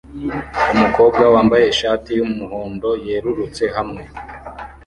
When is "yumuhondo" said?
2.17-2.89